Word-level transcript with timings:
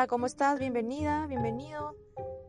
Hola, 0.00 0.06
¿cómo 0.06 0.24
estás? 0.24 0.58
Bienvenida, 0.58 1.26
bienvenido. 1.26 1.94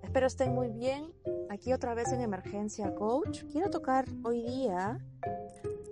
Espero 0.04 0.28
estén 0.28 0.54
muy 0.54 0.70
bien. 0.70 1.12
Aquí 1.50 1.74
otra 1.74 1.94
vez 1.94 2.10
en 2.14 2.22
Emergencia 2.22 2.96
Coach. 2.96 3.44
Quiero 3.52 3.70
tocar 3.70 4.06
hoy 4.24 4.42
día 4.42 5.06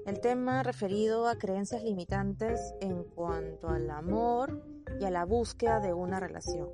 el 0.06 0.22
tema 0.22 0.64
referido 0.64 1.28
a 1.28 1.36
creencias 1.36 1.84
limitantes 1.84 2.74
en 2.80 3.04
cuanto 3.04 3.68
al 3.68 3.90
amor 3.90 4.64
y 5.02 5.04
a 5.04 5.12
la 5.12 5.26
búsqueda 5.26 5.82
de 5.82 5.94
una 5.94 6.22
relación, 6.22 6.70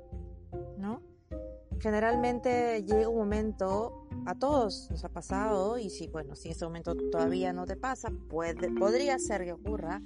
¿no? 0.78 1.02
Generalmente 1.80 2.84
llega 2.84 3.08
un 3.08 3.16
momento, 3.16 4.06
a 4.24 4.36
todos 4.36 4.88
nos 4.92 5.04
ha 5.04 5.08
pasado, 5.08 5.78
y 5.78 5.90
si, 5.90 6.06
bueno, 6.06 6.36
si 6.36 6.50
ese 6.50 6.64
momento 6.64 6.94
todavía 7.10 7.52
no 7.52 7.66
te 7.66 7.74
pasa, 7.74 8.12
puede, 8.28 8.70
podría 8.70 9.18
ser 9.18 9.42
que 9.46 9.52
ocurra, 9.52 10.00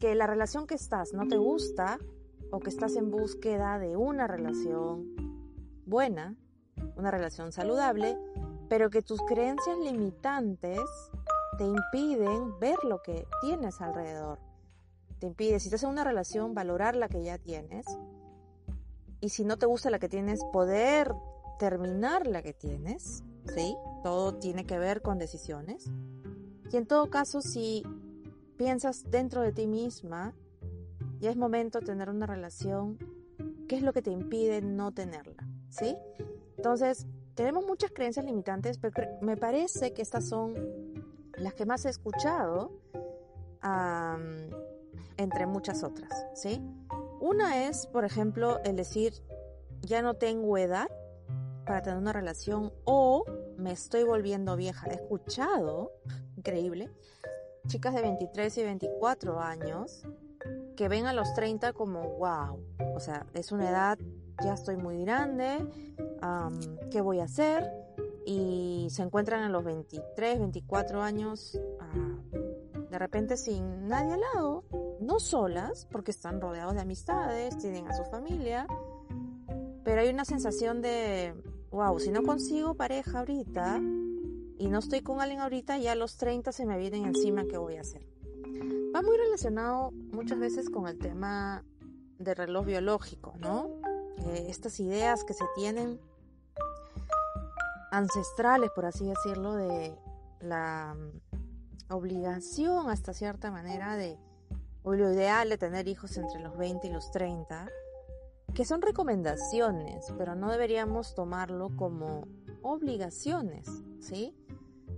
que 0.00 0.16
la 0.16 0.26
relación 0.26 0.66
que 0.66 0.74
estás 0.74 1.12
no 1.12 1.28
te 1.28 1.36
gusta 1.36 2.00
o 2.52 2.60
que 2.60 2.68
estás 2.68 2.94
en 2.96 3.10
búsqueda 3.10 3.78
de 3.78 3.96
una 3.96 4.26
relación 4.28 5.16
buena, 5.86 6.36
una 6.96 7.10
relación 7.10 7.50
saludable, 7.50 8.16
pero 8.68 8.90
que 8.90 9.02
tus 9.02 9.20
creencias 9.22 9.78
limitantes 9.78 10.78
te 11.58 11.64
impiden 11.64 12.58
ver 12.60 12.84
lo 12.84 13.02
que 13.02 13.26
tienes 13.40 13.80
alrededor. 13.80 14.38
Te 15.18 15.26
impide, 15.26 15.60
si 15.60 15.68
estás 15.68 15.82
en 15.82 15.90
una 15.90 16.04
relación, 16.04 16.54
valorar 16.54 16.94
la 16.94 17.08
que 17.08 17.22
ya 17.22 17.38
tienes. 17.38 17.86
Y 19.20 19.30
si 19.30 19.44
no 19.44 19.56
te 19.56 19.66
gusta 19.66 19.90
la 19.90 19.98
que 19.98 20.08
tienes, 20.08 20.40
poder 20.52 21.12
terminar 21.58 22.26
la 22.26 22.42
que 22.42 22.52
tienes. 22.52 23.22
¿Sí? 23.54 23.76
Todo 24.02 24.34
tiene 24.34 24.66
que 24.66 24.78
ver 24.78 25.00
con 25.00 25.18
decisiones. 25.18 25.90
Y 26.70 26.76
en 26.76 26.86
todo 26.86 27.08
caso, 27.08 27.40
si 27.40 27.82
piensas 28.56 29.10
dentro 29.10 29.40
de 29.42 29.52
ti 29.52 29.66
misma, 29.66 30.34
ya 31.22 31.30
es 31.30 31.36
momento 31.36 31.78
de 31.78 31.86
tener 31.86 32.10
una 32.10 32.26
relación, 32.26 32.98
¿qué 33.68 33.76
es 33.76 33.82
lo 33.82 33.92
que 33.92 34.02
te 34.02 34.10
impide 34.10 34.60
no 34.60 34.92
tenerla? 34.92 35.48
¿Sí? 35.68 35.96
Entonces, 36.56 37.06
tenemos 37.36 37.64
muchas 37.64 37.92
creencias 37.92 38.26
limitantes, 38.26 38.76
pero 38.78 39.00
me 39.20 39.36
parece 39.36 39.94
que 39.94 40.02
estas 40.02 40.28
son 40.28 40.52
las 41.34 41.54
que 41.54 41.64
más 41.64 41.84
he 41.84 41.90
escuchado, 41.90 42.72
entre 45.16 45.46
muchas 45.46 45.84
otras, 45.84 46.26
¿sí? 46.34 46.60
Una 47.20 47.68
es, 47.68 47.86
por 47.86 48.04
ejemplo, 48.04 48.58
el 48.64 48.74
decir, 48.74 49.12
ya 49.80 50.02
no 50.02 50.14
tengo 50.14 50.58
edad 50.58 50.88
para 51.64 51.82
tener 51.82 52.00
una 52.00 52.12
relación 52.12 52.72
o 52.82 53.24
me 53.56 53.70
estoy 53.70 54.02
volviendo 54.02 54.56
vieja. 54.56 54.88
He 54.88 54.94
escuchado, 54.94 55.92
increíble, 56.36 56.90
chicas 57.68 57.94
de 57.94 58.02
23 58.02 58.58
y 58.58 58.62
24 58.64 59.38
años 59.38 60.04
que 60.76 60.88
ven 60.88 61.06
a 61.06 61.12
los 61.12 61.32
30 61.34 61.72
como, 61.72 62.02
wow, 62.18 62.58
o 62.94 63.00
sea, 63.00 63.26
es 63.34 63.52
una 63.52 63.68
edad, 63.68 63.98
ya 64.42 64.54
estoy 64.54 64.76
muy 64.76 65.02
grande, 65.04 65.66
¿qué 66.90 67.00
voy 67.00 67.20
a 67.20 67.24
hacer? 67.24 67.70
Y 68.24 68.86
se 68.90 69.02
encuentran 69.02 69.42
a 69.42 69.48
los 69.48 69.64
23, 69.64 70.38
24 70.38 71.02
años, 71.02 71.60
ah, 71.80 72.18
de 72.90 72.98
repente 72.98 73.36
sin 73.36 73.88
nadie 73.88 74.12
al 74.12 74.20
lado, 74.20 74.64
no 75.00 75.18
solas, 75.18 75.86
porque 75.90 76.10
están 76.10 76.40
rodeados 76.40 76.74
de 76.74 76.80
amistades, 76.80 77.58
tienen 77.58 77.88
a 77.88 77.94
su 77.94 78.04
familia, 78.04 78.66
pero 79.84 80.00
hay 80.00 80.10
una 80.10 80.24
sensación 80.24 80.80
de, 80.80 81.34
wow, 81.70 81.98
si 81.98 82.10
no 82.10 82.22
consigo 82.22 82.74
pareja 82.74 83.20
ahorita 83.20 83.80
y 84.58 84.68
no 84.68 84.78
estoy 84.78 85.00
con 85.00 85.20
alguien 85.20 85.40
ahorita, 85.40 85.78
ya 85.78 85.92
a 85.92 85.96
los 85.96 86.16
30 86.16 86.52
se 86.52 86.66
me 86.66 86.78
vienen 86.78 87.04
encima, 87.04 87.44
¿qué 87.44 87.58
voy 87.58 87.76
a 87.76 87.80
hacer? 87.80 88.11
Va 88.94 89.00
muy 89.00 89.16
relacionado 89.16 89.90
muchas 89.90 90.38
veces 90.38 90.68
con 90.68 90.86
el 90.86 90.98
tema 90.98 91.64
del 92.18 92.36
reloj 92.36 92.66
biológico, 92.66 93.34
¿no? 93.38 93.70
Estas 94.34 94.78
ideas 94.80 95.24
que 95.24 95.32
se 95.34 95.44
tienen 95.54 95.98
ancestrales, 97.90 98.70
por 98.74 98.84
así 98.86 99.06
decirlo, 99.06 99.54
de 99.54 99.96
la 100.40 100.94
mm, 100.94 101.92
obligación 101.92 102.90
hasta 102.90 103.12
cierta 103.12 103.50
manera 103.50 103.96
de, 103.96 104.18
o 104.82 104.94
lo 104.94 105.12
ideal 105.12 105.48
de 105.48 105.58
tener 105.58 105.88
hijos 105.88 106.16
entre 106.16 106.40
los 106.40 106.56
20 106.56 106.86
y 106.86 106.90
los 106.90 107.10
30, 107.10 107.68
que 108.54 108.64
son 108.64 108.82
recomendaciones, 108.82 110.12
pero 110.18 110.34
no 110.34 110.50
deberíamos 110.50 111.14
tomarlo 111.14 111.74
como 111.76 112.26
obligaciones, 112.62 113.66
¿sí? 114.00 114.36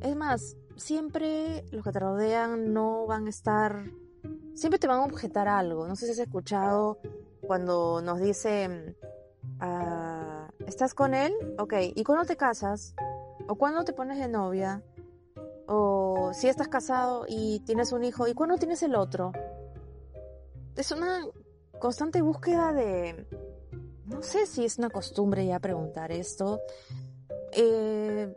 Es 0.00 0.16
más, 0.16 0.56
siempre 0.76 1.64
los 1.70 1.84
que 1.84 1.92
te 1.92 1.98
rodean 1.98 2.72
no 2.72 3.06
van 3.06 3.26
a 3.26 3.30
estar, 3.30 3.90
siempre 4.54 4.78
te 4.78 4.86
van 4.86 5.00
a 5.00 5.04
objetar 5.04 5.48
algo. 5.48 5.86
No 5.86 5.96
sé 5.96 6.06
si 6.06 6.12
has 6.12 6.18
escuchado 6.18 6.98
cuando 7.46 8.00
nos 8.02 8.20
dicen, 8.20 8.96
ah, 9.60 10.48
¿estás 10.66 10.94
con 10.94 11.14
él? 11.14 11.32
Ok, 11.58 11.74
¿y 11.94 12.04
cuándo 12.04 12.24
te 12.24 12.36
casas? 12.36 12.94
¿O 13.48 13.56
cuándo 13.56 13.84
te 13.84 13.92
pones 13.92 14.18
de 14.18 14.28
novia? 14.28 14.82
¿O 15.66 16.30
si 16.32 16.48
estás 16.48 16.68
casado 16.68 17.24
y 17.28 17.60
tienes 17.60 17.92
un 17.92 18.04
hijo? 18.04 18.26
¿Y 18.28 18.34
cuándo 18.34 18.56
tienes 18.56 18.82
el 18.82 18.94
otro? 18.94 19.32
Es 20.76 20.90
una 20.90 21.20
constante 21.78 22.22
búsqueda 22.22 22.72
de... 22.72 23.26
No 24.06 24.22
sé 24.22 24.46
si 24.46 24.64
es 24.64 24.78
una 24.78 24.90
costumbre 24.90 25.46
ya 25.46 25.58
preguntar 25.60 26.12
esto. 26.12 26.60
Eh, 27.52 28.34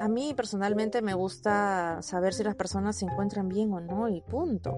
a 0.00 0.08
mí 0.08 0.34
personalmente 0.34 1.02
me 1.02 1.14
gusta 1.14 2.00
saber 2.02 2.34
si 2.34 2.44
las 2.44 2.54
personas 2.54 2.96
se 2.96 3.06
encuentran 3.06 3.48
bien 3.48 3.72
o 3.72 3.80
no 3.80 4.08
y 4.08 4.20
punto. 4.20 4.76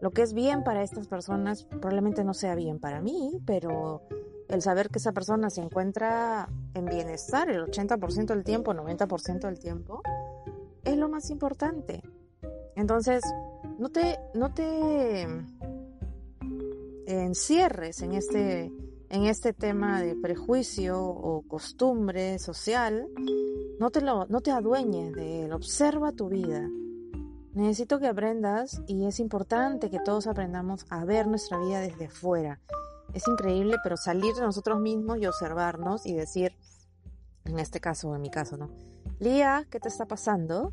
Lo 0.00 0.10
que 0.10 0.22
es 0.22 0.32
bien 0.34 0.64
para 0.64 0.82
estas 0.82 1.06
personas 1.06 1.64
probablemente 1.64 2.24
no 2.24 2.34
sea 2.34 2.54
bien 2.54 2.80
para 2.80 3.00
mí, 3.00 3.40
pero 3.46 4.02
el 4.48 4.60
saber 4.60 4.90
que 4.90 4.98
esa 4.98 5.12
persona 5.12 5.48
se 5.48 5.60
encuentra 5.60 6.48
en 6.74 6.86
bienestar 6.86 7.48
el 7.50 7.64
80% 7.64 8.26
del 8.26 8.44
tiempo, 8.44 8.74
90% 8.74 9.40
del 9.40 9.58
tiempo, 9.58 10.02
es 10.84 10.96
lo 10.96 11.08
más 11.08 11.30
importante. 11.30 12.02
Entonces, 12.74 13.22
no 13.78 13.90
te, 13.90 14.18
no 14.34 14.52
te 14.52 15.26
encierres 17.06 18.02
en 18.02 18.12
este, 18.12 18.72
en 19.12 19.26
este 19.26 19.52
tema 19.52 20.00
de 20.00 20.16
prejuicio 20.16 20.98
o 20.98 21.42
costumbre 21.42 22.38
social 22.38 23.08
no 23.78 23.90
te, 23.90 24.00
lo, 24.00 24.24
no 24.26 24.40
te 24.40 24.50
adueñes 24.50 25.12
de 25.12 25.44
él, 25.44 25.52
observa 25.52 26.12
tu 26.12 26.30
vida. 26.30 26.66
Necesito 27.52 28.00
que 28.00 28.06
aprendas 28.06 28.80
y 28.86 29.04
es 29.04 29.20
importante 29.20 29.90
que 29.90 30.00
todos 30.00 30.26
aprendamos 30.26 30.86
a 30.88 31.04
ver 31.04 31.26
nuestra 31.26 31.58
vida 31.58 31.80
desde 31.80 32.08
fuera. 32.08 32.58
Es 33.12 33.28
increíble, 33.28 33.76
pero 33.82 33.98
salir 33.98 34.34
de 34.34 34.40
nosotros 34.40 34.80
mismos 34.80 35.18
y 35.18 35.26
observarnos 35.26 36.06
y 36.06 36.14
decir, 36.14 36.56
en 37.44 37.58
este 37.58 37.80
caso, 37.80 38.16
en 38.16 38.22
mi 38.22 38.30
caso, 38.30 38.56
¿no? 38.56 38.70
Lía, 39.18 39.66
¿qué 39.70 39.78
te 39.78 39.88
está 39.88 40.06
pasando? 40.06 40.72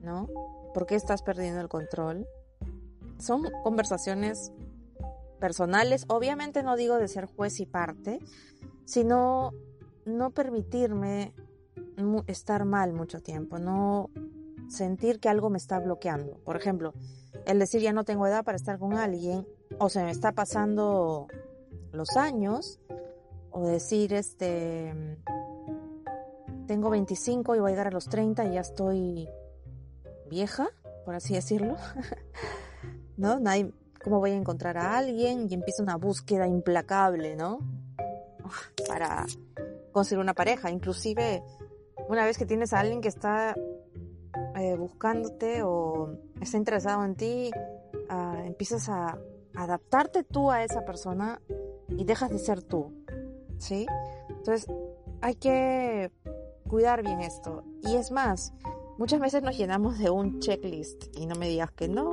¿No? 0.00 0.28
¿Por 0.72 0.86
qué 0.86 0.94
estás 0.94 1.20
perdiendo 1.22 1.60
el 1.60 1.68
control? 1.68 2.26
Son 3.18 3.42
conversaciones 3.62 4.50
personales. 5.42 6.04
Obviamente 6.06 6.62
no 6.62 6.76
digo 6.76 6.98
de 6.98 7.08
ser 7.08 7.26
juez 7.26 7.58
y 7.58 7.66
parte, 7.66 8.20
sino 8.84 9.52
no 10.04 10.30
permitirme 10.30 11.34
estar 12.28 12.64
mal 12.64 12.92
mucho 12.92 13.20
tiempo, 13.20 13.58
no 13.58 14.08
sentir 14.68 15.18
que 15.18 15.28
algo 15.28 15.50
me 15.50 15.58
está 15.58 15.80
bloqueando. 15.80 16.38
Por 16.44 16.56
ejemplo, 16.56 16.94
el 17.44 17.58
decir 17.58 17.80
ya 17.80 17.92
no 17.92 18.04
tengo 18.04 18.24
edad 18.28 18.44
para 18.44 18.54
estar 18.54 18.78
con 18.78 18.94
alguien, 18.94 19.44
o 19.80 19.88
se 19.88 20.04
me 20.04 20.12
está 20.12 20.30
pasando 20.30 21.26
los 21.90 22.16
años, 22.16 22.78
o 23.50 23.66
decir 23.66 24.14
este 24.14 24.94
tengo 26.68 26.88
25 26.88 27.56
y 27.56 27.58
voy 27.58 27.68
a 27.68 27.72
llegar 27.72 27.88
a 27.88 27.90
los 27.90 28.08
30 28.08 28.44
y 28.44 28.54
ya 28.54 28.60
estoy 28.60 29.28
vieja, 30.30 30.68
por 31.04 31.16
así 31.16 31.34
decirlo. 31.34 31.76
¿No? 33.16 33.40
Nadie, 33.40 33.72
¿Cómo 34.04 34.18
voy 34.18 34.32
a 34.32 34.36
encontrar 34.36 34.78
a 34.78 34.98
alguien? 34.98 35.46
Y 35.48 35.54
empieza 35.54 35.82
una 35.82 35.96
búsqueda 35.96 36.46
implacable, 36.46 37.36
¿no? 37.36 37.58
Para 38.88 39.26
conseguir 39.92 40.20
una 40.20 40.34
pareja. 40.34 40.70
Inclusive 40.70 41.42
una 42.08 42.24
vez 42.24 42.38
que 42.38 42.46
tienes 42.46 42.72
a 42.72 42.80
alguien 42.80 43.00
que 43.00 43.08
está 43.08 43.56
eh, 44.56 44.76
buscándote 44.76 45.62
o 45.62 46.18
está 46.40 46.56
interesado 46.56 47.04
en 47.04 47.14
ti, 47.14 47.50
ah, 48.08 48.42
empiezas 48.44 48.88
a 48.88 49.18
adaptarte 49.54 50.24
tú 50.24 50.50
a 50.50 50.64
esa 50.64 50.84
persona 50.84 51.40
y 51.88 52.04
dejas 52.04 52.30
de 52.30 52.38
ser 52.38 52.62
tú, 52.62 52.92
¿sí? 53.58 53.86
Entonces 54.28 54.66
hay 55.20 55.34
que 55.36 56.10
cuidar 56.68 57.02
bien 57.02 57.20
esto. 57.20 57.64
Y 57.82 57.96
es 57.96 58.10
más, 58.10 58.52
muchas 58.98 59.20
veces 59.20 59.42
nos 59.42 59.56
llenamos 59.56 59.98
de 59.98 60.10
un 60.10 60.40
checklist 60.40 61.16
y 61.16 61.26
no 61.26 61.34
me 61.36 61.48
digas 61.48 61.70
que 61.70 61.88
no. 61.88 62.12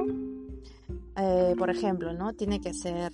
Eh, 1.21 1.55
por 1.57 1.69
ejemplo, 1.69 2.13
¿no? 2.13 2.33
Tiene 2.33 2.61
que 2.61 2.73
ser 2.73 3.11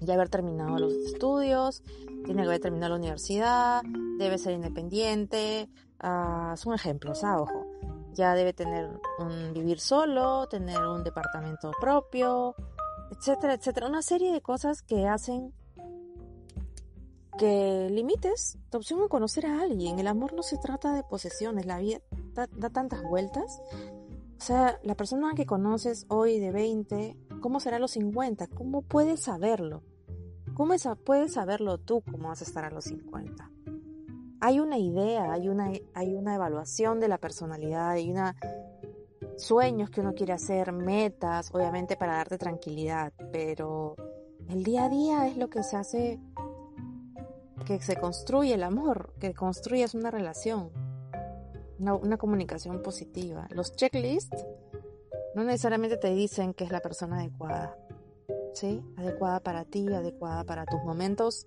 ya 0.00 0.14
haber 0.14 0.28
terminado 0.28 0.78
los 0.78 0.92
estudios, 0.92 1.82
tiene 2.24 2.42
que 2.42 2.48
haber 2.48 2.60
terminado 2.60 2.94
la 2.94 2.98
universidad, 2.98 3.82
debe 4.18 4.38
ser 4.38 4.54
independiente. 4.54 5.68
Uh, 6.02 6.56
son 6.56 6.74
ejemplos, 6.74 7.22
ah, 7.24 7.40
ojo. 7.40 7.66
Ya 8.14 8.34
debe 8.34 8.52
tener 8.52 8.88
un 9.18 9.52
vivir 9.52 9.78
solo, 9.78 10.46
tener 10.48 10.78
un 10.78 11.04
departamento 11.04 11.70
propio, 11.80 12.54
etcétera, 13.10 13.54
etcétera. 13.54 13.86
Una 13.86 14.02
serie 14.02 14.32
de 14.32 14.40
cosas 14.40 14.82
que 14.82 15.06
hacen 15.06 15.52
que 17.38 17.88
limites 17.90 18.58
tu 18.70 18.78
opción 18.78 19.02
a 19.02 19.08
conocer 19.08 19.46
a 19.46 19.62
alguien. 19.62 19.98
El 19.98 20.06
amor 20.08 20.32
no 20.34 20.42
se 20.42 20.58
trata 20.58 20.94
de 20.94 21.02
posesiones, 21.02 21.66
la 21.66 21.78
vida 21.78 22.00
da, 22.34 22.48
da, 22.52 22.70
tantas 22.70 23.02
vueltas. 23.02 23.60
O 24.40 24.42
sea, 24.42 24.80
la 24.84 24.94
persona 24.94 25.34
que 25.36 25.44
conoces 25.44 26.06
hoy 26.08 26.38
de 26.38 26.50
20, 26.50 27.14
¿cómo 27.42 27.60
será 27.60 27.76
a 27.76 27.78
los 27.78 27.90
50? 27.90 28.46
¿Cómo 28.46 28.80
puedes 28.80 29.20
saberlo? 29.20 29.82
¿Cómo 30.54 30.74
puedes 31.04 31.34
saberlo 31.34 31.76
tú 31.76 32.02
cómo 32.10 32.28
vas 32.28 32.40
a 32.40 32.44
estar 32.44 32.64
a 32.64 32.70
los 32.70 32.84
50? 32.84 33.50
Hay 34.40 34.58
una 34.58 34.78
idea, 34.78 35.30
hay 35.30 35.50
una, 35.50 35.70
hay 35.92 36.14
una 36.14 36.36
evaluación 36.36 37.00
de 37.00 37.08
la 37.08 37.18
personalidad, 37.18 37.90
hay 37.90 38.10
una 38.10 38.34
sueños 39.36 39.90
que 39.90 40.00
uno 40.00 40.14
quiere 40.14 40.32
hacer, 40.32 40.72
metas, 40.72 41.54
obviamente 41.54 41.96
para 41.96 42.14
darte 42.14 42.38
tranquilidad, 42.38 43.12
pero 43.32 43.94
el 44.48 44.64
día 44.64 44.86
a 44.86 44.88
día 44.88 45.26
es 45.26 45.36
lo 45.36 45.50
que 45.50 45.62
se 45.62 45.76
hace 45.76 46.18
que 47.66 47.78
se 47.78 47.96
construye 47.96 48.54
el 48.54 48.62
amor, 48.62 49.12
que 49.20 49.34
construyes 49.34 49.94
una 49.94 50.10
relación, 50.10 50.70
una, 51.80 51.94
una 51.94 52.16
comunicación 52.16 52.82
positiva. 52.82 53.48
Los 53.50 53.74
checklists 53.74 54.46
no 55.34 55.44
necesariamente 55.44 55.96
te 55.96 56.12
dicen 56.12 56.54
que 56.54 56.64
es 56.64 56.70
la 56.70 56.80
persona 56.80 57.20
adecuada, 57.20 57.76
¿sí? 58.52 58.82
Adecuada 58.96 59.40
para 59.40 59.64
ti, 59.64 59.86
adecuada 59.88 60.44
para 60.44 60.66
tus 60.66 60.82
momentos 60.84 61.46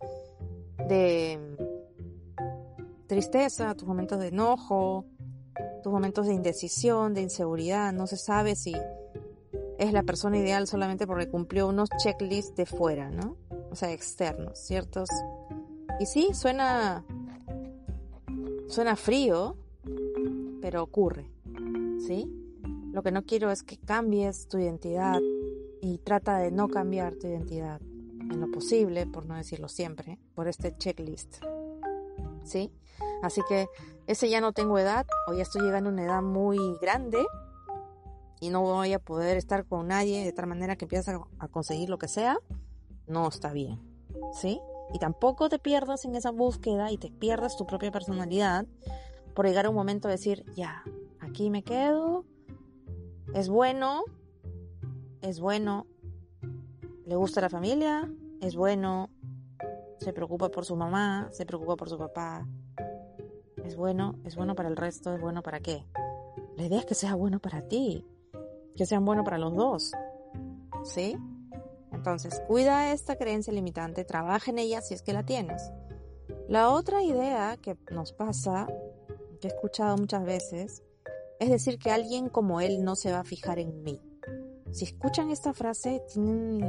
de 0.88 1.58
tristeza, 3.08 3.76
tus 3.76 3.88
momentos 3.88 4.20
de 4.20 4.30
enojo, 4.30 5.06
tus 5.84 5.92
momentos 5.92 6.28
de 6.28 6.34
indecisión, 6.34 7.14
de 7.14 7.22
inseguridad, 7.22 7.94
no 7.94 8.08
se 8.08 8.18
sabe 8.18 8.56
si 8.56 8.74
es 9.78 9.94
la 9.94 10.04
persona 10.04 10.38
ideal 10.38 10.68
solamente 10.68 11.06
porque 11.06 11.30
cumplió 11.30 11.68
unos 11.68 11.90
checklists 12.02 12.56
de 12.56 12.66
fuera, 12.66 13.10
¿no? 13.10 13.38
O 13.70 13.76
sea, 13.76 13.92
externos, 13.92 14.60
¿ciertos? 14.60 15.10
Y 16.00 16.06
sí, 16.06 16.30
suena 16.34 17.06
suena 18.68 18.96
frío, 18.96 19.56
pero 20.64 20.82
ocurre, 20.82 21.30
¿sí? 22.08 22.26
Lo 22.94 23.04
que 23.04 23.12
no 23.12 23.26
quiero 23.26 23.52
es 23.52 23.64
que 23.64 23.78
cambies 23.78 24.48
tu 24.48 24.58
identidad 24.60 25.20
y 25.82 25.98
trata 25.98 26.38
de 26.38 26.52
no 26.52 26.70
cambiar 26.70 27.16
tu 27.16 27.28
identidad 27.28 27.82
en 27.82 28.40
lo 28.40 28.50
posible, 28.50 29.06
por 29.06 29.26
no 29.26 29.36
decirlo 29.36 29.68
siempre, 29.68 30.20
por 30.36 30.48
este 30.48 30.74
checklist. 30.78 31.44
¿Sí? 32.46 32.72
Así 33.22 33.42
que 33.50 33.68
ese 34.08 34.30
ya 34.30 34.40
no 34.40 34.54
tengo 34.54 34.80
edad 34.80 35.06
o 35.28 35.34
ya 35.34 35.42
estoy 35.42 35.64
llegando 35.64 35.90
a 35.90 35.94
una 35.94 36.06
edad 36.06 36.22
muy 36.22 36.58
grande 36.82 37.22
y 38.40 38.50
no 38.50 38.62
voy 38.62 38.94
a 38.94 39.00
poder 39.00 39.36
estar 39.36 39.66
con 39.66 39.90
nadie 39.90 40.24
de 40.24 40.32
tal 40.32 40.48
manera 40.48 40.78
que 40.78 40.86
empiezas 40.86 41.20
a, 41.40 41.48
conseguir 41.50 41.90
lo 41.90 41.98
que 41.98 42.08
sea, 42.08 42.38
no 43.06 43.28
está 43.28 43.52
bien. 43.52 43.82
¿Sí? 44.32 44.62
Y 44.94 45.00
tampoco 45.00 45.50
te 45.50 45.60
pierdas 45.60 46.06
en 46.06 46.16
esa 46.16 46.32
búsqueda 46.32 46.90
y 46.90 46.98
te 46.98 47.12
pierdas 47.12 47.58
tu 47.58 47.66
propia 47.66 47.92
personalidad 47.92 48.66
por 49.34 49.46
llegar 49.46 49.66
a 49.66 49.70
un 49.70 49.76
momento 49.76 50.08
de 50.08 50.14
decir, 50.14 50.46
ya, 50.56 50.84
aquí 51.20 51.50
me 51.50 51.64
quedo, 51.64 52.26
es 53.34 53.50
bueno, 53.50 54.04
es 55.22 55.40
bueno, 55.40 55.88
le 57.06 57.16
gusta 57.16 57.42
la 57.42 57.50
familia, 57.50 58.12
es 58.42 58.56
bueno, 58.56 59.10
se 60.00 60.14
preocupa 60.14 60.50
por 60.50 60.66
su 60.66 60.76
mamá, 60.76 61.30
se 61.32 61.46
preocupa 61.46 61.76
por 61.76 61.90
su 61.90 61.98
papá, 61.98 62.48
es 63.64 63.76
bueno, 63.76 64.16
es 64.26 64.36
bueno 64.36 64.56
para 64.56 64.70
el 64.70 64.76
resto, 64.76 65.14
es 65.14 65.22
bueno 65.22 65.42
para 65.42 65.60
qué. 65.60 65.86
La 66.58 66.66
idea 66.66 66.80
es 66.80 66.86
que 66.86 66.96
sea 66.96 67.16
bueno 67.16 67.40
para 67.40 67.68
ti, 67.68 68.06
que 68.76 68.86
sean 68.86 69.06
bueno 69.06 69.24
para 69.24 69.38
los 69.38 69.56
dos, 69.56 69.92
¿sí? 70.84 71.18
Entonces, 71.92 72.42
cuida 72.48 72.92
esta 72.92 73.16
creencia 73.16 73.54
limitante, 73.54 74.04
trabaja 74.04 74.52
en 74.52 74.60
ella 74.60 74.82
si 74.82 74.94
es 74.94 75.02
que 75.02 75.14
la 75.14 75.24
tienes. 75.24 75.72
La 76.50 76.70
otra 76.70 77.02
idea 77.02 77.58
que 77.58 77.78
nos 77.92 78.12
pasa, 78.14 78.68
que 79.44 79.50
he 79.50 79.56
escuchado 79.56 79.98
muchas 79.98 80.26
veces, 80.26 80.84
es 81.40 81.50
decir 81.50 81.78
que 81.78 81.92
alguien 81.92 82.30
como 82.30 82.62
él 82.62 82.84
no 82.84 82.96
se 82.96 83.12
va 83.12 83.20
a 83.20 83.24
fijar 83.24 83.60
en 83.60 83.84
mí 83.84 84.02
si 84.74 84.86
escuchan 84.86 85.30
esta 85.30 85.54
frase, 85.54 86.02
tienen, 86.12 86.64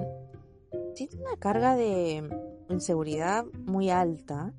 una 1.19 1.37
carga 1.39 1.75
de 1.75 2.29
inseguridad 2.69 3.47
muy 3.65 3.89
alta. 3.89 4.53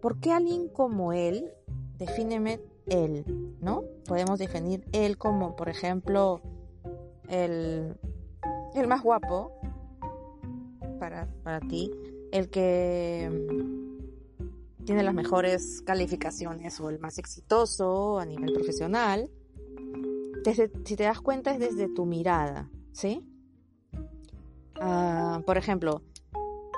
¿Por 0.00 0.20
qué 0.20 0.32
alguien 0.32 0.68
como 0.68 1.12
él, 1.12 1.52
defíneme 1.98 2.60
él, 2.86 3.24
¿no? 3.60 3.84
Podemos 4.06 4.38
definir 4.38 4.86
él 4.92 5.18
como, 5.18 5.54
por 5.54 5.68
ejemplo, 5.68 6.40
el, 7.28 7.94
el 8.74 8.88
más 8.88 9.02
guapo 9.02 9.52
para, 10.98 11.28
para 11.42 11.60
ti, 11.60 11.90
el 12.32 12.48
que 12.48 13.30
tiene 14.84 15.02
las 15.02 15.14
mejores 15.14 15.82
calificaciones 15.82 16.80
o 16.80 16.90
el 16.90 16.98
más 16.98 17.18
exitoso 17.18 18.18
a 18.18 18.26
nivel 18.26 18.52
profesional 18.52 19.30
si 20.52 20.96
te 20.96 21.04
das 21.04 21.20
cuenta 21.20 21.52
es 21.52 21.58
desde 21.58 21.88
tu 21.88 22.04
mirada, 22.04 22.68
¿sí? 22.92 23.26
Ah, 24.80 25.40
por 25.46 25.56
ejemplo, 25.56 26.02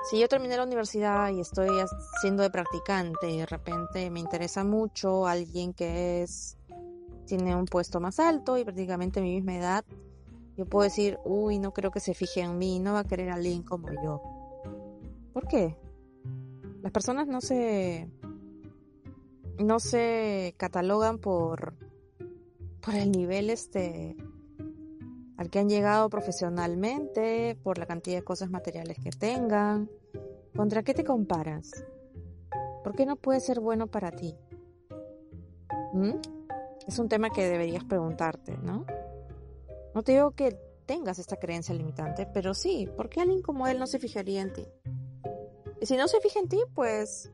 si 0.09 0.19
yo 0.19 0.29
terminé 0.29 0.55
la 0.55 0.63
universidad 0.63 1.31
y 1.31 1.41
estoy 1.41 1.69
siendo 2.21 2.43
de 2.43 2.49
practicante 2.49 3.29
y 3.29 3.39
de 3.39 3.45
repente 3.45 4.09
me 4.09 4.19
interesa 4.19 4.63
mucho 4.63 5.27
alguien 5.27 5.73
que 5.73 6.23
es 6.23 6.57
tiene 7.25 7.55
un 7.55 7.65
puesto 7.65 7.99
más 7.99 8.21
alto 8.21 8.57
y 8.57 8.63
prácticamente 8.63 9.19
mi 9.19 9.35
misma 9.35 9.57
edad, 9.57 9.85
yo 10.55 10.65
puedo 10.65 10.83
decir, 10.83 11.19
uy, 11.25 11.59
no 11.59 11.73
creo 11.73 11.91
que 11.91 11.99
se 11.99 12.13
fije 12.13 12.39
en 12.39 12.57
mí, 12.57 12.79
no 12.79 12.93
va 12.93 12.99
a 12.99 13.03
querer 13.03 13.31
a 13.31 13.35
alguien 13.35 13.63
como 13.63 13.89
yo. 14.01 14.21
¿Por 15.33 15.45
qué? 15.49 15.77
Las 16.87 16.93
personas 16.93 17.27
no 17.27 17.41
se 17.41 18.09
no 19.59 19.77
se 19.81 20.55
catalogan 20.55 21.19
por 21.19 21.73
por 22.79 22.95
el 22.95 23.11
nivel 23.11 23.49
este 23.49 24.15
al 25.35 25.49
que 25.49 25.59
han 25.59 25.67
llegado 25.67 26.09
profesionalmente, 26.09 27.59
por 27.61 27.77
la 27.77 27.87
cantidad 27.87 28.19
de 28.19 28.23
cosas 28.23 28.49
materiales 28.49 28.99
que 29.03 29.09
tengan. 29.09 29.89
¿Contra 30.55 30.81
qué 30.81 30.93
te 30.93 31.03
comparas? 31.03 31.71
¿Por 32.85 32.95
qué 32.95 33.05
no 33.05 33.17
puede 33.17 33.41
ser 33.41 33.59
bueno 33.59 33.87
para 33.87 34.11
ti? 34.11 34.33
¿Mm? 35.91 36.13
Es 36.87 36.99
un 36.99 37.09
tema 37.09 37.31
que 37.31 37.49
deberías 37.49 37.83
preguntarte, 37.83 38.57
¿no? 38.59 38.85
No 39.93 40.03
te 40.03 40.13
digo 40.13 40.31
que 40.31 40.57
tengas 40.85 41.19
esta 41.19 41.35
creencia 41.35 41.75
limitante, 41.75 42.25
pero 42.33 42.53
sí, 42.53 42.87
¿por 42.95 43.09
qué 43.09 43.19
alguien 43.19 43.41
como 43.41 43.67
él 43.67 43.77
no 43.77 43.87
se 43.87 43.99
fijaría 43.99 44.41
en 44.41 44.53
ti? 44.53 44.65
Y 45.79 45.85
si 45.85 45.95
no 45.97 46.07
se 46.07 46.19
fija 46.19 46.39
en 46.39 46.47
ti, 46.47 46.59
pues 46.73 47.31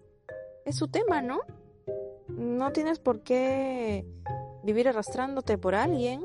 es 0.65 0.75
su 0.75 0.87
tema, 0.87 1.21
¿no? 1.21 1.41
No 2.27 2.71
tienes 2.71 2.99
por 2.99 3.21
qué 3.21 4.05
vivir 4.63 4.87
arrastrándote 4.87 5.57
por 5.57 5.75
alguien 5.75 6.23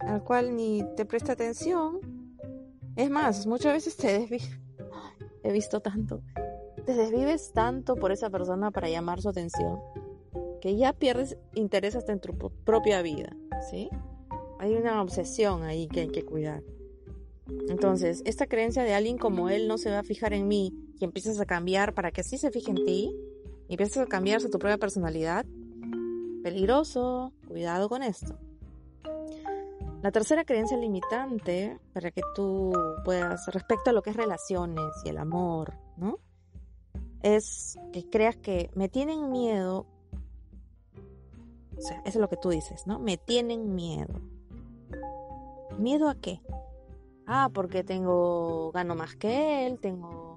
al 0.00 0.24
cual 0.24 0.56
ni 0.56 0.82
te 0.96 1.04
presta 1.04 1.32
atención. 1.32 2.00
Es 2.96 3.10
más, 3.10 3.46
muchas 3.46 3.74
veces 3.74 3.96
te 3.96 4.18
desvives. 4.18 4.58
He 5.42 5.52
visto 5.52 5.80
tanto. 5.80 6.22
Te 6.84 6.94
desvives 6.94 7.52
tanto 7.52 7.96
por 7.96 8.12
esa 8.12 8.30
persona 8.30 8.70
para 8.70 8.88
llamar 8.88 9.20
su 9.20 9.28
atención 9.28 9.80
que 10.60 10.76
ya 10.76 10.92
pierdes 10.92 11.38
interés 11.54 11.96
hasta 11.96 12.12
en 12.12 12.20
tu 12.20 12.36
propia 12.64 13.02
vida, 13.02 13.34
¿sí? 13.70 13.88
Hay 14.58 14.74
una 14.74 15.00
obsesión 15.02 15.62
ahí 15.62 15.88
que 15.88 16.00
hay 16.00 16.08
que 16.08 16.24
cuidar. 16.24 16.62
Entonces, 17.68 18.22
esta 18.26 18.46
creencia 18.46 18.84
de 18.84 18.94
alguien 18.94 19.18
como 19.18 19.48
él 19.48 19.66
no 19.66 19.78
se 19.78 19.90
va 19.90 20.00
a 20.00 20.02
fijar 20.02 20.34
en 20.34 20.46
mí 20.46 20.74
y 21.00 21.04
empiezas 21.04 21.40
a 21.40 21.46
cambiar 21.46 21.94
para 21.94 22.12
que 22.12 22.22
sí 22.22 22.36
se 22.36 22.50
fije 22.50 22.70
en 22.70 22.84
ti, 22.84 23.16
y 23.68 23.72
empiezas 23.72 24.04
a 24.04 24.06
cambiar 24.06 24.42
tu 24.42 24.58
propia 24.58 24.78
personalidad, 24.78 25.46
peligroso, 26.42 27.32
cuidado 27.48 27.88
con 27.88 28.02
esto. 28.02 28.38
La 30.02 30.12
tercera 30.12 30.44
creencia 30.44 30.76
limitante 30.76 31.78
para 31.92 32.10
que 32.10 32.22
tú 32.34 32.72
puedas, 33.04 33.46
respecto 33.48 33.90
a 33.90 33.92
lo 33.92 34.02
que 34.02 34.10
es 34.10 34.16
relaciones 34.16 34.92
y 35.04 35.08
el 35.08 35.18
amor, 35.18 35.74
¿no? 35.96 36.18
Es 37.22 37.78
que 37.92 38.08
creas 38.08 38.36
que 38.36 38.70
me 38.74 38.88
tienen 38.88 39.30
miedo 39.30 39.86
O 41.76 41.82
sea, 41.82 41.98
eso 41.98 42.08
es 42.08 42.16
lo 42.16 42.28
que 42.28 42.36
tú 42.36 42.48
dices, 42.50 42.86
¿no? 42.86 42.98
Me 42.98 43.18
tienen 43.18 43.74
miedo. 43.74 44.20
¿Miedo 45.78 46.08
a 46.08 46.14
qué? 46.14 46.40
Ah, 47.26 47.50
porque 47.52 47.84
tengo, 47.84 48.70
gano 48.72 48.94
más 48.94 49.16
que 49.16 49.66
él, 49.66 49.78
tengo, 49.78 50.29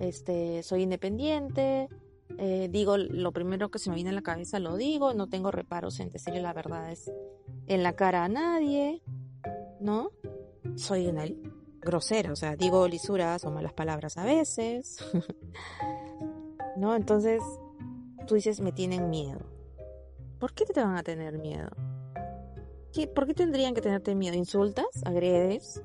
este, 0.00 0.62
soy 0.62 0.82
independiente, 0.82 1.88
eh, 2.38 2.68
digo 2.70 2.96
lo 2.96 3.32
primero 3.32 3.70
que 3.70 3.78
se 3.78 3.90
me 3.90 3.96
viene 3.96 4.10
a 4.10 4.14
la 4.14 4.22
cabeza, 4.22 4.58
lo 4.58 4.76
digo, 4.76 5.14
no 5.14 5.28
tengo 5.28 5.50
reparos 5.50 6.00
en 6.00 6.10
decirle 6.10 6.40
la 6.40 6.52
verdad 6.52 6.90
es 6.90 7.12
en 7.66 7.82
la 7.82 7.94
cara 7.94 8.24
a 8.24 8.28
nadie, 8.28 9.02
¿no? 9.80 10.10
Soy 10.76 11.06
una 11.06 11.24
grosera, 11.80 12.32
o 12.32 12.36
sea, 12.36 12.56
digo 12.56 12.88
lisuras 12.88 13.44
o 13.44 13.50
malas 13.50 13.72
palabras 13.72 14.16
a 14.16 14.24
veces, 14.24 14.98
¿no? 16.76 16.96
Entonces, 16.96 17.42
tú 18.26 18.34
dices, 18.34 18.60
me 18.60 18.72
tienen 18.72 19.10
miedo. 19.10 19.40
¿Por 20.38 20.52
qué 20.54 20.64
te 20.64 20.80
van 20.82 20.96
a 20.96 21.02
tener 21.02 21.38
miedo? 21.38 21.70
¿Qué, 22.92 23.06
¿Por 23.06 23.26
qué 23.26 23.34
tendrían 23.34 23.74
que 23.74 23.80
tenerte 23.80 24.14
miedo? 24.14 24.36
¿Insultas? 24.36 24.86
¿Agredes? 25.04 25.82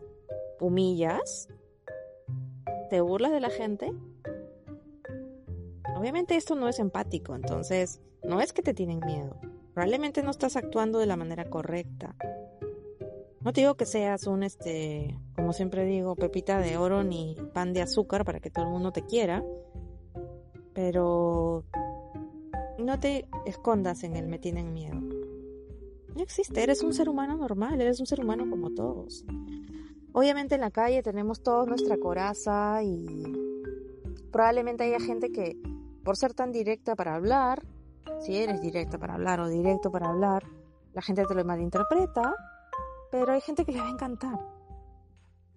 ¿Humillas? 0.59 1.47
¿Te 2.89 3.01
burlas 3.01 3.31
de 3.31 3.39
la 3.39 3.51
gente? 3.51 3.93
Obviamente 5.95 6.35
esto 6.35 6.55
no 6.55 6.67
es 6.67 6.79
empático, 6.79 7.35
entonces 7.35 8.01
no 8.23 8.41
es 8.41 8.51
que 8.51 8.63
te 8.63 8.73
tienen 8.73 8.99
miedo. 9.05 9.37
Probablemente 9.73 10.23
no 10.23 10.31
estás 10.31 10.55
actuando 10.55 10.97
de 10.97 11.05
la 11.05 11.15
manera 11.15 11.49
correcta. 11.49 12.15
No 13.41 13.53
te 13.53 13.61
digo 13.61 13.75
que 13.75 13.85
seas 13.85 14.25
un, 14.25 14.43
este, 14.43 15.19
como 15.35 15.53
siempre 15.53 15.85
digo, 15.85 16.15
pepita 16.15 16.59
de 16.59 16.77
oro 16.77 17.03
ni 17.03 17.35
pan 17.53 17.73
de 17.73 17.81
azúcar 17.81 18.25
para 18.25 18.39
que 18.39 18.49
todo 18.49 18.65
el 18.65 18.71
mundo 18.71 18.91
te 18.91 19.05
quiera, 19.05 19.43
pero 20.73 21.63
no 22.79 22.99
te 22.99 23.27
escondas 23.45 24.03
en 24.03 24.15
el 24.15 24.27
me 24.27 24.39
tienen 24.39 24.73
miedo. 24.73 24.99
No 26.15 26.23
existe, 26.23 26.63
eres 26.63 26.81
un 26.81 26.93
ser 26.93 27.07
humano 27.07 27.37
normal, 27.37 27.79
eres 27.79 27.99
un 27.99 28.07
ser 28.07 28.19
humano 28.19 28.49
como 28.49 28.71
todos. 28.71 29.25
Obviamente 30.13 30.55
en 30.55 30.61
la 30.61 30.71
calle 30.71 31.03
tenemos 31.03 31.41
toda 31.41 31.65
nuestra 31.65 31.97
coraza 31.97 32.81
y 32.83 33.05
probablemente 34.31 34.83
haya 34.83 34.99
gente 34.99 35.31
que 35.31 35.55
por 36.03 36.17
ser 36.17 36.33
tan 36.33 36.51
directa 36.51 36.95
para 36.95 37.15
hablar, 37.15 37.63
si 38.19 38.35
eres 38.35 38.61
directa 38.61 38.97
para 38.97 39.15
hablar 39.15 39.39
o 39.39 39.47
directo 39.47 39.91
para 39.91 40.09
hablar, 40.09 40.43
la 40.93 41.01
gente 41.01 41.23
te 41.25 41.35
lo 41.35 41.45
malinterpreta, 41.45 42.33
pero 43.11 43.31
hay 43.31 43.41
gente 43.41 43.65
que 43.65 43.71
le 43.71 43.81
va 43.81 43.87
a 43.87 43.91
encantar. 43.91 44.39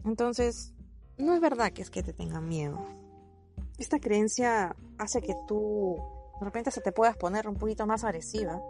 Entonces, 0.05 0.75
no 1.17 1.35
es 1.35 1.41
verdad 1.41 1.73
que 1.73 1.83
es 1.83 1.91
que 1.91 2.03
te 2.03 2.13
tengan 2.13 2.49
miedo. 2.49 2.79
Esta 3.79 3.99
creencia 3.99 4.77
hace 4.99 5.21
que 5.23 5.35
tú 5.49 5.97
de 6.41 6.45
repente 6.45 6.71
se 6.71 6.81
te 6.81 6.93
puedas 6.93 7.17
poner 7.17 7.49
un 7.49 7.55
poquito 7.55 7.87
más 7.87 8.05
agresiva, 8.05 8.61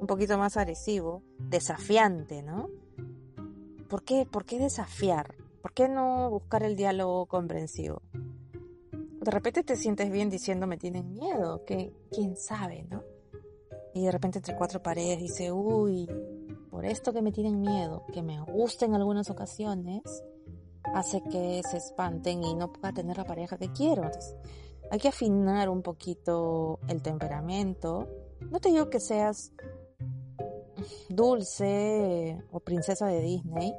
un 0.00 0.06
poquito 0.06 0.36
más 0.38 0.56
agresivo, 0.56 1.22
desafiante, 1.38 2.42
¿no? 2.42 2.68
¿Por 3.88 4.02
qué, 4.02 4.26
¿Por 4.26 4.44
qué 4.44 4.58
desafiar? 4.58 5.34
¿Por 5.62 5.72
qué 5.72 5.88
no 5.88 6.28
buscar 6.30 6.62
el 6.62 6.76
diálogo 6.76 7.26
comprensivo? 7.26 8.02
De 9.20 9.30
repente 9.30 9.62
te 9.62 9.76
sientes 9.76 10.10
bien 10.10 10.30
diciendo 10.30 10.66
me 10.66 10.76
tienen 10.76 11.12
miedo, 11.12 11.64
que 11.64 11.92
quién 12.10 12.36
sabe, 12.36 12.86
¿no? 12.90 13.02
Y 13.94 14.04
de 14.04 14.12
repente 14.12 14.38
entre 14.38 14.56
cuatro 14.56 14.82
paredes 14.82 15.18
dice, 15.20 15.52
uy, 15.52 16.08
por 16.70 16.84
esto 16.84 17.12
que 17.12 17.22
me 17.22 17.32
tienen 17.32 17.60
miedo, 17.60 18.04
que 18.12 18.22
me 18.22 18.40
gusta 18.40 18.84
en 18.84 18.94
algunas 18.94 19.30
ocasiones, 19.30 20.02
hace 20.94 21.22
que 21.22 21.62
se 21.68 21.78
espanten 21.78 22.42
y 22.42 22.54
no 22.54 22.72
pueda 22.72 22.92
tener 22.92 23.16
la 23.16 23.24
pareja 23.24 23.56
que 23.56 23.72
quiero. 23.72 24.04
Entonces, 24.04 24.36
hay 24.90 24.98
que 24.98 25.08
afinar 25.08 25.68
un 25.68 25.82
poquito 25.82 26.78
el 26.88 27.02
temperamento. 27.02 28.08
No 28.50 28.60
te 28.60 28.68
digo 28.68 28.90
que 28.90 29.00
seas 29.00 29.52
dulce 31.08 32.42
o 32.50 32.60
princesa 32.60 33.06
de 33.06 33.20
Disney, 33.20 33.74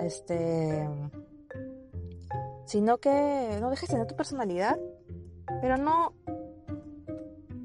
este, 0.00 0.88
sino 2.64 2.98
que 2.98 3.58
no 3.60 3.70
dejes 3.70 3.88
de 3.88 3.94
tener 3.94 4.06
tu 4.06 4.16
personalidad, 4.16 4.78
pero 5.60 5.76
no, 5.76 6.14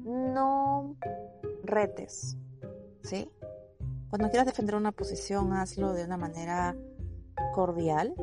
no 0.04 0.96
retes, 1.62 2.36
¿sí? 3.02 3.30
Cuando 4.10 4.28
quieras 4.30 4.46
defender 4.46 4.74
una 4.74 4.92
posición, 4.92 5.52
hazlo 5.52 5.92
de 5.92 6.04
una 6.04 6.16
manera 6.16 6.76
cordial, 7.52 8.14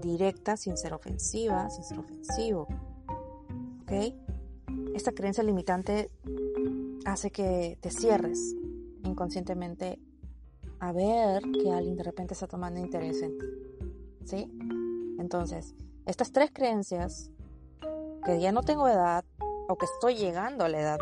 directa, 0.00 0.56
sin 0.56 0.76
ser 0.76 0.94
ofensiva, 0.94 1.68
sin 1.70 1.84
ser 1.84 1.98
ofensivo. 1.98 2.68
¿Ok? 3.82 4.14
Esta 4.94 5.12
creencia 5.12 5.42
limitante 5.42 6.10
hace 7.04 7.30
que 7.30 7.78
te 7.80 7.90
cierres 7.90 8.54
inconscientemente 9.04 9.98
a 10.80 10.92
ver 10.92 11.42
que 11.42 11.70
alguien 11.70 11.96
de 11.96 12.02
repente 12.02 12.34
está 12.34 12.46
tomando 12.46 12.80
interés 12.80 13.22
en 13.22 13.38
ti. 13.38 13.46
¿Sí? 14.24 14.52
Entonces, 15.18 15.74
estas 16.06 16.32
tres 16.32 16.50
creencias, 16.52 17.30
que 18.24 18.40
ya 18.40 18.52
no 18.52 18.62
tengo 18.62 18.88
edad, 18.88 19.24
o 19.68 19.76
que 19.76 19.86
estoy 19.86 20.16
llegando 20.16 20.64
a 20.64 20.68
la 20.68 20.80
edad, 20.80 20.98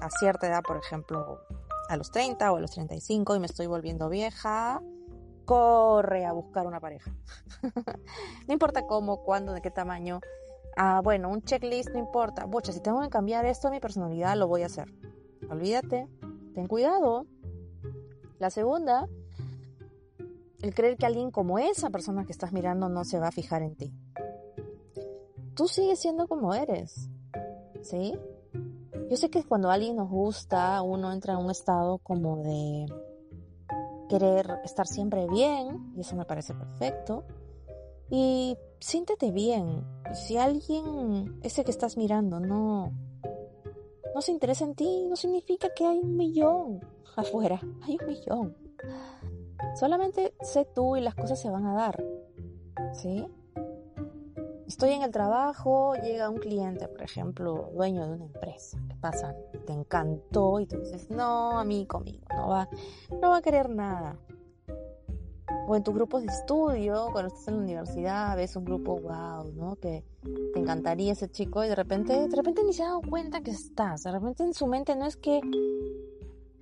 a 0.00 0.10
cierta 0.10 0.48
edad, 0.48 0.62
por 0.62 0.76
ejemplo, 0.76 1.40
a 1.88 1.96
los 1.96 2.10
30 2.10 2.52
o 2.52 2.56
a 2.56 2.60
los 2.60 2.72
35 2.72 3.36
y 3.36 3.38
me 3.40 3.46
estoy 3.46 3.66
volviendo 3.66 4.08
vieja, 4.08 4.82
corre 5.44 6.26
a 6.26 6.32
buscar 6.32 6.66
una 6.66 6.80
pareja. 6.80 7.12
no 8.46 8.52
importa 8.52 8.86
cómo, 8.86 9.22
cuándo, 9.22 9.52
de 9.52 9.62
qué 9.62 9.70
tamaño. 9.70 10.20
Ah, 10.76 11.00
bueno, 11.02 11.30
un 11.30 11.42
checklist 11.42 11.90
no 11.90 11.98
importa. 11.98 12.44
Bocha, 12.44 12.72
si 12.72 12.80
tengo 12.80 13.00
que 13.00 13.08
cambiar 13.08 13.46
esto 13.46 13.68
en 13.68 13.74
mi 13.74 13.80
personalidad, 13.80 14.36
lo 14.36 14.46
voy 14.46 14.62
a 14.62 14.66
hacer. 14.66 14.92
Olvídate, 15.50 16.06
ten 16.58 16.66
cuidado. 16.66 17.24
La 18.40 18.50
segunda, 18.50 19.08
el 20.60 20.74
creer 20.74 20.96
que 20.96 21.06
alguien 21.06 21.30
como 21.30 21.60
esa 21.60 21.88
persona 21.88 22.24
que 22.24 22.32
estás 22.32 22.52
mirando 22.52 22.88
no 22.88 23.04
se 23.04 23.20
va 23.20 23.28
a 23.28 23.32
fijar 23.32 23.62
en 23.62 23.76
ti. 23.76 23.92
Tú 25.54 25.68
sigues 25.68 26.00
siendo 26.00 26.26
como 26.26 26.54
eres, 26.54 27.10
¿sí? 27.82 28.12
Yo 29.08 29.16
sé 29.16 29.30
que 29.30 29.44
cuando 29.44 29.70
alguien 29.70 29.94
nos 29.94 30.10
gusta, 30.10 30.82
uno 30.82 31.12
entra 31.12 31.34
en 31.34 31.44
un 31.44 31.52
estado 31.52 31.98
como 31.98 32.42
de 32.42 32.86
querer 34.08 34.58
estar 34.64 34.88
siempre 34.88 35.28
bien, 35.28 35.92
y 35.96 36.00
eso 36.00 36.16
me 36.16 36.24
parece 36.24 36.54
perfecto. 36.54 37.24
Y 38.10 38.56
siéntete 38.80 39.30
bien. 39.30 39.86
Si 40.12 40.36
alguien, 40.38 41.38
ese 41.44 41.62
que 41.62 41.70
estás 41.70 41.96
mirando, 41.96 42.40
no, 42.40 42.92
no 44.18 44.22
se 44.22 44.32
interesa 44.32 44.64
en 44.64 44.74
ti, 44.74 45.06
no 45.08 45.14
significa 45.14 45.68
que 45.72 45.86
hay 45.86 46.00
un 46.00 46.16
millón 46.16 46.80
afuera. 47.14 47.60
Hay 47.82 47.96
un 48.00 48.06
millón. 48.08 48.56
Solamente 49.76 50.34
sé 50.40 50.64
tú 50.74 50.96
y 50.96 51.00
las 51.00 51.14
cosas 51.14 51.40
se 51.40 51.48
van 51.48 51.64
a 51.66 51.74
dar. 51.74 52.02
¿Sí? 52.94 53.24
Estoy 54.66 54.90
en 54.90 55.02
el 55.02 55.12
trabajo, 55.12 55.94
llega 56.02 56.30
un 56.30 56.38
cliente, 56.38 56.88
por 56.88 57.02
ejemplo, 57.04 57.70
dueño 57.76 58.04
de 58.08 58.14
una 58.14 58.24
empresa, 58.24 58.80
¿qué 58.88 58.96
pasa? 58.96 59.36
Te 59.64 59.72
encantó 59.72 60.58
y 60.58 60.66
tú 60.66 60.78
dices, 60.78 61.08
no, 61.10 61.56
a 61.56 61.62
mí 61.62 61.86
conmigo, 61.86 62.26
no 62.34 62.48
va, 62.48 62.68
no 63.22 63.30
va 63.30 63.36
a 63.36 63.42
querer 63.42 63.70
nada. 63.70 64.18
O 65.68 65.76
en 65.76 65.82
tus 65.82 65.94
grupos 65.94 66.22
de 66.22 66.28
estudio, 66.28 67.10
cuando 67.12 67.28
estás 67.28 67.48
en 67.48 67.56
la 67.56 67.60
universidad, 67.60 68.36
ves 68.36 68.56
un 68.56 68.64
grupo, 68.64 68.98
wow, 68.98 69.52
¿no? 69.52 69.76
Que 69.76 70.02
te 70.54 70.58
encantaría 70.58 71.12
ese 71.12 71.30
chico 71.30 71.62
y 71.62 71.68
de 71.68 71.74
repente, 71.74 72.26
de 72.26 72.34
repente 72.34 72.64
ni 72.64 72.72
se 72.72 72.82
ha 72.82 72.86
dado 72.86 73.02
cuenta 73.02 73.42
que 73.42 73.50
estás. 73.50 74.02
De 74.02 74.10
repente 74.10 74.44
en 74.44 74.54
su 74.54 74.66
mente 74.66 74.96
no 74.96 75.04
es 75.04 75.16
que, 75.16 75.42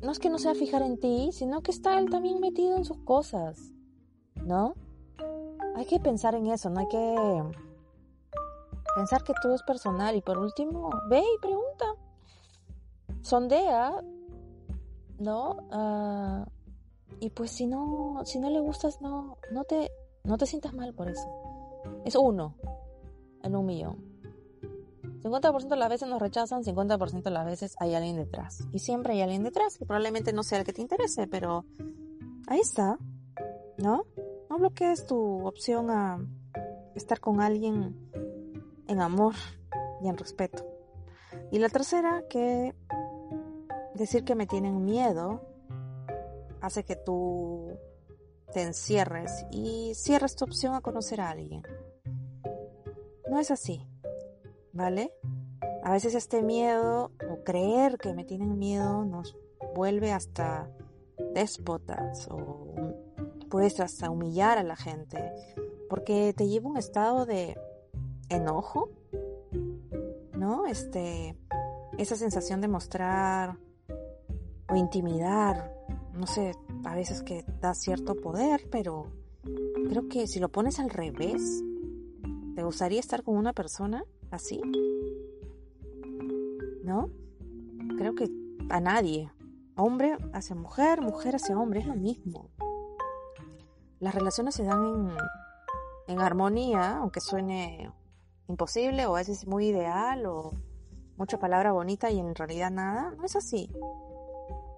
no 0.02 0.10
es 0.10 0.18
que 0.18 0.28
no 0.28 0.38
se 0.38 0.48
va 0.48 0.52
a 0.52 0.56
fijar 0.56 0.82
en 0.82 0.98
ti, 0.98 1.30
sino 1.32 1.62
que 1.62 1.70
está 1.70 1.98
él 2.00 2.10
también 2.10 2.40
metido 2.40 2.76
en 2.76 2.84
sus 2.84 2.98
cosas, 2.98 3.72
¿no? 4.44 4.74
Hay 5.76 5.86
que 5.86 6.00
pensar 6.00 6.34
en 6.34 6.48
eso, 6.48 6.68
no 6.68 6.80
hay 6.80 6.88
que 6.88 7.42
Pensar 8.96 9.22
que 9.22 9.34
todo 9.42 9.54
es 9.54 9.62
personal 9.62 10.16
y 10.16 10.22
por 10.22 10.38
último, 10.38 10.88
ve 11.10 11.20
y 11.20 11.38
pregunta. 11.38 11.84
Sondea, 13.20 14.02
¿no? 15.18 15.50
Uh, 15.70 16.46
y 17.20 17.30
pues 17.30 17.50
si 17.50 17.66
no, 17.66 18.22
si 18.24 18.38
no 18.38 18.50
le 18.50 18.60
gustas, 18.60 19.00
no, 19.00 19.38
no 19.52 19.64
te, 19.64 19.90
no 20.24 20.36
te 20.36 20.46
sientas 20.46 20.74
mal 20.74 20.94
por 20.94 21.08
eso. 21.08 21.28
Es 22.04 22.14
uno 22.14 22.56
en 23.42 23.56
un 23.56 23.66
millón. 23.66 24.16
50% 25.22 25.68
de 25.68 25.76
las 25.76 25.88
veces 25.88 26.08
nos 26.08 26.20
rechazan, 26.20 26.62
50% 26.62 27.22
de 27.22 27.30
las 27.30 27.44
veces 27.44 27.74
hay 27.80 27.94
alguien 27.94 28.16
detrás. 28.16 28.66
Y 28.72 28.78
siempre 28.78 29.14
hay 29.14 29.22
alguien 29.22 29.42
detrás, 29.42 29.78
que 29.78 29.86
probablemente 29.86 30.32
no 30.32 30.42
sea 30.42 30.58
el 30.58 30.64
que 30.64 30.72
te 30.72 30.82
interese, 30.82 31.26
pero 31.26 31.64
ahí 32.46 32.60
está, 32.60 32.98
¿no? 33.78 34.04
No 34.48 34.58
bloquees 34.58 35.06
tu 35.06 35.46
opción 35.46 35.90
a 35.90 36.24
estar 36.94 37.18
con 37.18 37.40
alguien 37.40 37.96
en 38.86 39.00
amor 39.00 39.34
y 40.00 40.08
en 40.08 40.16
respeto. 40.16 40.64
Y 41.50 41.58
la 41.58 41.68
tercera, 41.68 42.24
que 42.28 42.74
decir 43.94 44.24
que 44.24 44.34
me 44.34 44.46
tienen 44.46 44.84
miedo 44.84 45.42
hace 46.60 46.84
que 46.84 46.96
tú 46.96 47.78
te 48.52 48.62
encierres 48.62 49.44
y 49.50 49.92
cierres 49.94 50.36
tu 50.36 50.44
opción 50.44 50.74
a 50.74 50.80
conocer 50.80 51.20
a 51.20 51.30
alguien. 51.30 51.62
No 53.30 53.38
es 53.38 53.50
así, 53.50 53.86
¿vale? 54.72 55.12
A 55.82 55.92
veces 55.92 56.14
este 56.14 56.42
miedo 56.42 57.12
o 57.30 57.44
creer 57.44 57.98
que 57.98 58.14
me 58.14 58.24
tienen 58.24 58.58
miedo 58.58 59.04
nos 59.04 59.36
vuelve 59.74 60.12
hasta 60.12 60.70
déspotas 61.34 62.28
o 62.30 62.74
puedes 63.50 63.78
hasta 63.80 64.10
humillar 64.10 64.58
a 64.58 64.62
la 64.62 64.76
gente 64.76 65.32
porque 65.88 66.34
te 66.36 66.48
lleva 66.48 66.68
un 66.68 66.76
estado 66.76 67.26
de 67.26 67.56
enojo, 68.28 68.90
¿no? 70.32 70.66
Este, 70.66 71.36
esa 71.98 72.16
sensación 72.16 72.60
de 72.60 72.68
mostrar 72.68 73.58
o 74.68 74.76
intimidar, 74.76 75.75
no 76.16 76.26
sé, 76.26 76.56
a 76.84 76.94
veces 76.94 77.22
que 77.22 77.44
da 77.60 77.74
cierto 77.74 78.14
poder, 78.14 78.68
pero 78.70 79.06
creo 79.88 80.08
que 80.08 80.26
si 80.26 80.40
lo 80.40 80.48
pones 80.48 80.80
al 80.80 80.90
revés, 80.90 81.62
¿te 82.54 82.62
gustaría 82.62 83.00
estar 83.00 83.22
con 83.22 83.36
una 83.36 83.52
persona 83.52 84.04
así? 84.30 84.60
¿No? 86.82 87.10
Creo 87.98 88.14
que 88.14 88.30
a 88.70 88.80
nadie. 88.80 89.30
Hombre 89.76 90.16
hacia 90.32 90.56
mujer, 90.56 91.02
mujer 91.02 91.36
hacia 91.36 91.58
hombre, 91.58 91.80
es 91.80 91.86
lo 91.86 91.94
mismo. 91.94 92.48
Las 94.00 94.14
relaciones 94.14 94.54
se 94.54 94.64
dan 94.64 94.82
en, 94.84 96.14
en 96.14 96.20
armonía, 96.20 96.96
aunque 96.96 97.20
suene 97.20 97.92
imposible 98.48 99.06
o 99.06 99.16
a 99.16 99.18
veces 99.18 99.46
muy 99.46 99.66
ideal 99.66 100.24
o 100.26 100.52
mucha 101.18 101.38
palabra 101.38 101.72
bonita 101.72 102.10
y 102.10 102.18
en 102.18 102.34
realidad 102.34 102.70
nada, 102.70 103.14
no 103.16 103.24
es 103.24 103.36
así. 103.36 103.70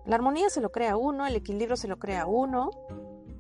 La 0.08 0.16
armonía 0.16 0.48
se 0.48 0.62
lo 0.62 0.72
crea 0.72 0.96
uno, 0.96 1.26
el 1.26 1.36
equilibrio 1.36 1.76
se 1.76 1.86
lo 1.86 1.98
crea 1.98 2.24
uno, 2.24 2.70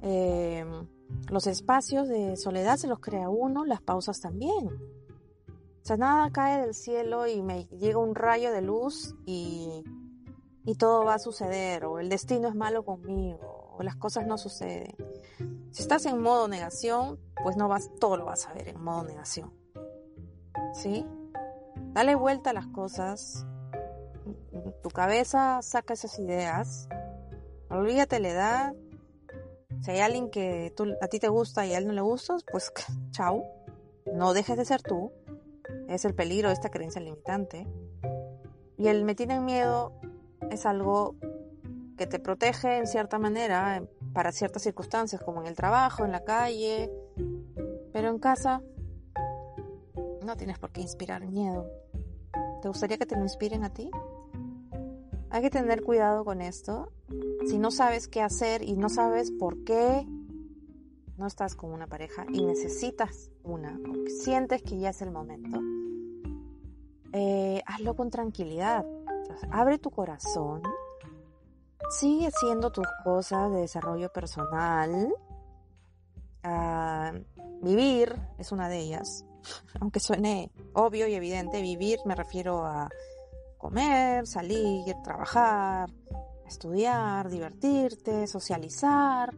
em, 0.02 0.86
los 1.30 1.46
espacios 1.46 2.08
de 2.08 2.36
soledad 2.36 2.76
se 2.76 2.86
los 2.88 3.00
crea 3.00 3.30
uno, 3.30 3.64
las 3.64 3.80
pausas 3.80 4.20
también. 4.20 4.66
O 4.68 5.84
sea, 5.84 5.96
nada 5.96 6.30
cae 6.30 6.60
del 6.60 6.74
cielo 6.74 7.26
y 7.26 7.40
me 7.40 7.64
llega 7.68 7.98
un 7.98 8.14
rayo 8.14 8.52
de 8.52 8.60
luz 8.60 9.16
y, 9.24 9.82
y 10.66 10.74
todo 10.74 11.06
va 11.06 11.14
a 11.14 11.18
suceder, 11.18 11.86
o 11.86 12.00
el 12.00 12.10
destino 12.10 12.48
es 12.48 12.54
malo 12.54 12.84
conmigo, 12.84 13.74
o 13.78 13.82
las 13.82 13.96
cosas 13.96 14.26
no 14.26 14.36
suceden. 14.36 14.94
Si 15.70 15.80
estás 15.80 16.04
en 16.04 16.20
modo 16.20 16.48
negación, 16.48 17.18
pues 17.42 17.56
no 17.56 17.68
vas, 17.68 17.90
todo 17.98 18.18
lo 18.18 18.26
vas 18.26 18.46
a 18.46 18.52
ver 18.52 18.68
en 18.68 18.84
modo 18.84 19.04
negación. 19.04 19.54
¿Sí? 20.74 21.06
Dale 21.94 22.14
vuelta 22.14 22.50
a 22.50 22.52
las 22.52 22.66
cosas. 22.66 23.46
Tu 24.82 24.88
cabeza 24.90 25.60
saca 25.62 25.94
esas 25.94 26.18
ideas. 26.18 26.88
Olvídate 27.70 28.20
la 28.20 28.28
edad. 28.28 28.74
Si 29.82 29.90
hay 29.90 30.00
alguien 30.00 30.30
que 30.30 30.74
a 31.00 31.08
ti 31.08 31.18
te 31.18 31.28
gusta 31.28 31.66
y 31.66 31.74
a 31.74 31.78
él 31.78 31.86
no 31.86 31.92
le 31.92 32.00
gustas, 32.00 32.44
pues 32.50 32.72
chao. 33.10 33.44
No 34.14 34.32
dejes 34.32 34.56
de 34.56 34.64
ser 34.64 34.82
tú. 34.82 35.12
Es 35.88 36.04
el 36.04 36.14
peligro 36.14 36.48
de 36.48 36.54
esta 36.54 36.70
creencia 36.70 37.00
limitante. 37.00 37.66
Y 38.76 38.88
el 38.88 39.04
me 39.04 39.14
tienen 39.14 39.44
miedo 39.44 39.92
es 40.50 40.66
algo 40.66 41.16
que 41.96 42.06
te 42.06 42.18
protege 42.18 42.78
en 42.78 42.86
cierta 42.86 43.18
manera 43.18 43.82
para 44.12 44.32
ciertas 44.32 44.62
circunstancias, 44.62 45.20
como 45.20 45.40
en 45.40 45.48
el 45.48 45.56
trabajo, 45.56 46.04
en 46.04 46.12
la 46.12 46.24
calle, 46.24 46.90
pero 47.92 48.08
en 48.08 48.18
casa 48.18 48.62
no 50.24 50.36
tienes 50.36 50.58
por 50.58 50.70
qué 50.70 50.80
inspirar 50.80 51.26
miedo. 51.26 51.68
¿Te 52.62 52.68
gustaría 52.68 52.98
que 52.98 53.06
te 53.06 53.16
lo 53.16 53.22
inspiren 53.22 53.64
a 53.64 53.72
ti? 53.72 53.90
Hay 55.30 55.42
que 55.42 55.50
tener 55.50 55.82
cuidado 55.82 56.24
con 56.24 56.40
esto. 56.40 56.92
Si 57.48 57.58
no 57.58 57.70
sabes 57.70 58.08
qué 58.08 58.22
hacer 58.22 58.62
y 58.62 58.76
no 58.76 58.88
sabes 58.88 59.30
por 59.30 59.64
qué 59.64 60.06
no 61.16 61.26
estás 61.26 61.54
con 61.54 61.72
una 61.72 61.86
pareja 61.86 62.24
y 62.32 62.44
necesitas 62.44 63.30
una, 63.42 63.78
o 63.88 64.08
sientes 64.22 64.62
que 64.62 64.78
ya 64.78 64.90
es 64.90 65.02
el 65.02 65.10
momento, 65.10 65.60
eh, 67.12 67.62
hazlo 67.66 67.96
con 67.96 68.10
tranquilidad. 68.10 68.86
abre 69.50 69.78
tu 69.78 69.90
corazón 69.90 70.62
Sigue 71.88 72.26
haciendo 72.26 72.70
tus 72.70 72.86
cosas 73.02 73.50
de 73.50 73.60
desarrollo 73.60 74.12
personal. 74.12 75.14
Ah, 76.42 77.12
vivir 77.62 78.14
es 78.36 78.52
una 78.52 78.68
de 78.68 78.78
ellas. 78.78 79.24
Aunque 79.80 79.98
suene 79.98 80.52
obvio 80.74 81.08
y 81.08 81.14
evidente, 81.14 81.62
vivir 81.62 81.98
me 82.04 82.14
refiero 82.14 82.66
a 82.66 82.90
comer, 83.58 84.26
salir, 84.26 84.94
trabajar, 85.04 85.90
estudiar, 86.46 87.28
divertirte, 87.28 88.26
socializar, 88.26 89.34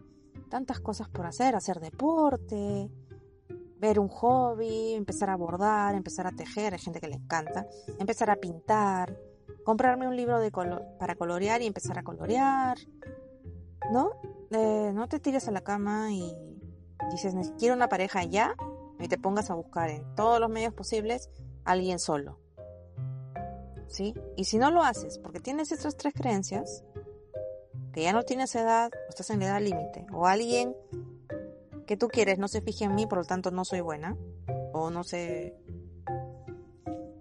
tantas 0.48 0.80
cosas 0.80 1.08
por 1.08 1.26
hacer, 1.26 1.56
hacer 1.56 1.80
deporte, 1.80 2.90
ver 3.78 3.98
un 3.98 4.08
hobby, 4.08 4.94
empezar 4.94 5.30
a 5.30 5.36
bordar, 5.36 5.94
empezar 5.94 6.26
a 6.26 6.32
tejer, 6.32 6.74
hay 6.74 6.78
gente 6.78 7.00
que 7.00 7.08
le 7.08 7.16
encanta, 7.16 7.66
empezar 7.98 8.30
a 8.30 8.36
pintar, 8.36 9.18
comprarme 9.64 10.06
un 10.06 10.16
libro 10.16 10.38
de 10.38 10.50
color 10.50 10.84
para 10.98 11.14
colorear 11.14 11.62
y 11.62 11.66
empezar 11.66 11.98
a 11.98 12.02
colorear, 12.02 12.78
¿no? 13.90 14.10
Eh, 14.50 14.92
no 14.94 15.08
te 15.08 15.18
tires 15.18 15.48
a 15.48 15.50
la 15.50 15.62
cama 15.62 16.12
y 16.12 16.36
dices, 17.10 17.34
quiero 17.58 17.74
una 17.74 17.88
pareja 17.88 18.22
ya, 18.24 18.54
y 19.00 19.08
te 19.08 19.18
pongas 19.18 19.50
a 19.50 19.54
buscar 19.54 19.90
en 19.90 20.14
todos 20.14 20.40
los 20.40 20.50
medios 20.50 20.74
posibles 20.74 21.30
a 21.64 21.72
alguien 21.72 21.98
solo. 21.98 22.38
Y 24.36 24.44
si 24.44 24.58
no 24.58 24.70
lo 24.70 24.82
haces 24.82 25.18
porque 25.18 25.40
tienes 25.40 25.72
estas 25.72 25.96
tres 25.96 26.14
creencias, 26.14 26.84
que 27.92 28.02
ya 28.02 28.12
no 28.12 28.22
tienes 28.22 28.54
edad, 28.54 28.90
o 28.94 29.08
estás 29.08 29.30
en 29.30 29.42
edad 29.42 29.60
límite, 29.60 30.06
o 30.12 30.26
alguien 30.26 30.76
que 31.86 31.96
tú 31.96 32.08
quieres 32.08 32.38
no 32.38 32.46
se 32.46 32.60
fije 32.60 32.84
en 32.84 32.94
mí, 32.94 33.06
por 33.06 33.18
lo 33.18 33.24
tanto 33.24 33.50
no 33.50 33.64
soy 33.64 33.80
buena, 33.80 34.16
o 34.72 34.90
no 34.90 35.02
se... 35.02 35.56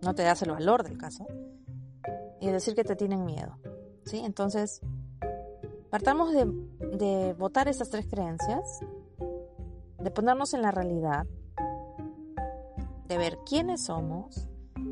no 0.01 0.13
te 0.13 0.23
das 0.23 0.41
el 0.43 0.51
valor 0.51 0.83
del 0.83 0.97
caso, 0.97 1.25
y 2.39 2.49
decir 2.49 2.75
que 2.75 2.83
te 2.83 2.95
tienen 2.95 3.25
miedo. 3.25 3.57
¿sí? 4.05 4.19
Entonces, 4.19 4.81
partamos 5.89 6.31
de, 6.33 6.45
de 6.97 7.33
votar 7.33 7.67
esas 7.67 7.89
tres 7.89 8.05
creencias, 8.07 8.79
de 9.97 10.11
ponernos 10.11 10.53
en 10.53 10.61
la 10.61 10.71
realidad, 10.71 11.25
de 13.07 13.17
ver 13.17 13.39
quiénes 13.43 13.85
somos, 13.85 14.47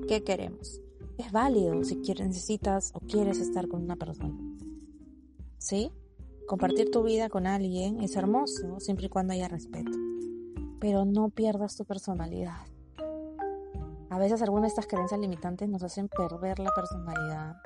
qué 0.08 0.24
queremos. 0.24 0.82
Es 1.18 1.32
válido 1.32 1.84
si 1.84 1.98
quieres, 2.02 2.28
necesitas 2.28 2.92
o 2.94 3.00
quieres 3.00 3.40
estar 3.40 3.68
con 3.68 3.84
una 3.84 3.96
persona. 3.96 4.38
¿Sí? 5.58 5.92
Compartir 6.48 6.92
tu 6.92 7.04
vida 7.04 7.28
con 7.28 7.48
alguien 7.48 8.00
es 8.02 8.16
hermoso 8.16 8.80
siempre 8.80 9.08
y 9.08 9.10
cuando 9.10 9.34
haya 9.34 9.48
respeto. 9.48 9.92
Pero 10.80 11.06
no 11.06 11.30
pierdas 11.30 11.76
tu 11.76 11.86
personalidad. 11.86 12.68
A 14.10 14.20
veces 14.20 14.42
algunas 14.42 14.64
de 14.64 14.68
estas 14.70 14.88
creencias 14.88 15.20
limitantes 15.20 15.68
nos 15.68 15.84
hacen 15.84 16.08
perder 16.08 16.60
la 16.60 16.70
personalidad 16.76 17.58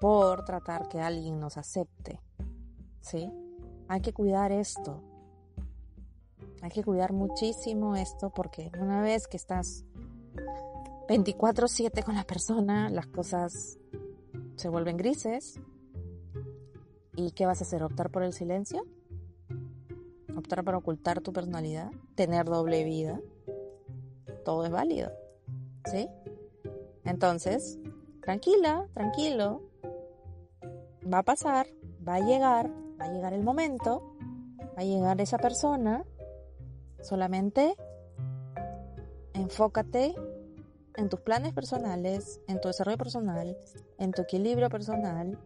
por 0.00 0.44
tratar 0.44 0.88
que 0.88 1.00
alguien 1.00 1.40
nos 1.40 1.56
acepte. 1.56 2.20
¿Sí? 3.00 3.30
Hay 3.88 4.02
que 4.02 4.12
cuidar 4.12 4.52
esto. 4.52 5.02
Hay 6.60 6.70
que 6.70 6.84
cuidar 6.84 7.12
muchísimo 7.12 7.96
esto 7.96 8.30
porque 8.30 8.70
una 8.78 9.00
vez 9.00 9.26
que 9.26 9.38
estás 9.38 9.84
24/7 11.08 12.02
con 12.02 12.14
la 12.14 12.24
persona, 12.24 12.90
las 12.90 13.06
cosas 13.06 13.78
se 14.56 14.68
vuelven 14.68 14.96
grises. 14.96 15.60
¿Y 17.16 17.32
qué 17.32 17.46
vas 17.46 17.60
a 17.60 17.64
hacer? 17.64 17.82
¿Optar 17.82 18.10
por 18.10 18.22
el 18.22 18.32
silencio? 18.32 18.84
¿Optar 20.36 20.62
por 20.62 20.76
ocultar 20.76 21.20
tu 21.20 21.32
personalidad? 21.32 21.90
¿Tener 22.14 22.44
doble 22.46 22.84
vida? 22.84 23.20
Todo 24.44 24.64
es 24.64 24.70
válido. 24.70 25.10
¿sí? 25.90 26.08
Entonces, 27.04 27.78
tranquila, 28.22 28.86
tranquilo, 28.92 29.62
va 31.12 31.18
a 31.18 31.22
pasar, 31.22 31.66
va 32.06 32.16
a 32.16 32.20
llegar, 32.20 32.70
va 33.00 33.06
a 33.06 33.12
llegar 33.12 33.32
el 33.32 33.42
momento, 33.42 34.14
va 34.60 34.82
a 34.82 34.84
llegar 34.84 35.20
esa 35.20 35.38
persona, 35.38 36.04
solamente 37.00 37.74
enfócate 39.34 40.14
en 40.98 41.08
tus 41.08 41.20
planes 41.20 41.52
personales, 41.52 42.40
en 42.48 42.60
tu 42.60 42.66
desarrollo 42.66 42.98
personal, 42.98 43.56
en 43.98 44.10
tu 44.10 44.22
equilibrio 44.22 44.68
personal, 44.68 45.38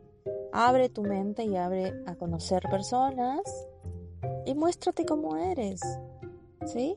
abre 0.51 0.89
tu 0.89 1.03
mente 1.03 1.45
y 1.45 1.57
abre 1.57 1.93
a 2.07 2.15
conocer 2.15 2.63
personas 2.71 3.41
y 4.47 4.55
muéstrate 4.55 5.05
cómo 5.05 5.37
eres, 5.37 5.81
¿sí? 6.65 6.97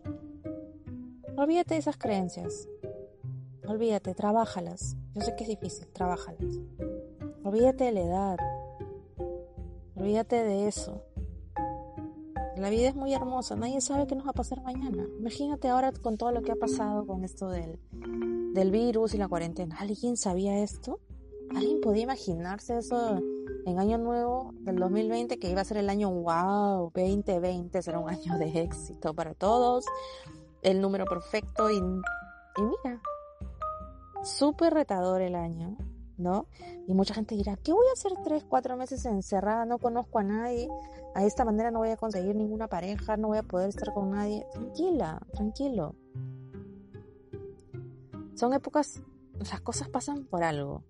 Olvídate 1.36 1.74
de 1.74 1.82
esas 1.82 1.98
creencias. 1.98 2.70
Olvídate, 3.68 4.16
trabájalas. 4.16 4.96
Yo 5.14 5.22
sé 5.22 5.36
que 5.36 5.44
es 5.44 5.50
difícil, 5.50 5.88
trabájalas. 5.88 6.60
Olvídate 7.44 7.84
de 7.84 7.92
la 7.92 8.02
edad. 8.02 8.38
Olvídate 9.98 10.44
de 10.44 10.68
eso. 10.70 11.04
La 12.56 12.70
vida 12.70 12.88
es 12.88 12.96
muy 12.96 13.14
hermosa, 13.14 13.58
nadie 13.58 13.82
sabe 13.82 14.08
qué 14.08 14.16
nos 14.16 14.26
va 14.26 14.30
a 14.30 14.34
pasar 14.34 14.64
mañana. 14.64 15.06
Imagínate 15.20 15.68
ahora 15.68 15.92
con 15.92 16.18
todo 16.18 16.32
lo 16.32 16.42
que 16.42 16.54
ha 16.54 16.56
pasado 16.56 17.06
con 17.06 17.26
esto 17.26 17.50
del, 17.50 17.80
del 18.56 18.72
virus 18.72 19.14
y 19.14 19.18
la 19.18 19.28
cuarentena. 19.28 19.76
¿Alguien 19.80 20.16
sabía 20.18 20.58
esto? 20.64 21.00
¿Alguien 21.54 21.82
podía 21.82 22.04
imaginarse 22.04 22.78
eso 22.78 23.20
en 23.66 23.80
Año 23.80 23.98
Nuevo 23.98 24.54
del 24.62 24.78
2020, 24.78 25.38
que 25.38 25.50
iba 25.50 25.62
a 25.62 25.66
ser 25.66 25.78
el 25.78 25.90
año 25.90 26.10
wow, 26.10 26.92
2020 26.96 27.82
será 27.82 28.00
un 28.00 28.10
año 28.10 28.38
de 28.40 28.62
éxito 28.62 29.14
para 29.14 29.34
todos, 29.34 29.86
el 30.62 30.82
número 30.82 31.06
perfecto 31.06 31.70
y, 31.70 31.78
y 31.78 32.62
mira, 32.62 33.02
súper 34.24 34.74
retador 34.74 35.22
el 35.22 35.36
año. 35.36 35.78
¿no? 36.18 36.48
Y 36.88 36.94
mucha 36.94 37.14
gente 37.14 37.36
dirá, 37.36 37.58
¿qué 37.58 37.74
voy 37.74 37.86
a 37.90 37.92
hacer 37.92 38.14
tres, 38.24 38.46
cuatro 38.46 38.78
meses 38.78 39.06
encerrada? 39.06 39.66
No 39.66 39.80
conozco 39.80 40.20
a 40.20 40.24
nadie, 40.24 40.70
a 41.14 41.26
esta 41.26 41.44
manera 41.44 41.72
no 41.72 41.80
voy 41.80 41.90
a 41.90 41.98
conseguir 41.98 42.38
ninguna 42.38 42.68
pareja, 42.68 43.18
no 43.18 43.28
voy 43.28 43.40
a 43.40 43.44
poder 43.44 43.68
estar 43.68 43.94
con 43.94 44.12
nadie. 44.12 44.46
Tranquila, 44.54 45.22
tranquilo. 45.34 45.96
Son 48.36 48.54
épocas, 48.54 49.02
las 49.50 49.62
cosas 49.62 49.88
pasan 49.88 50.26
por 50.26 50.44
algo. 50.44 50.84